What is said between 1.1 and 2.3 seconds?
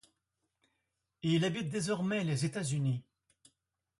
Il habite désormais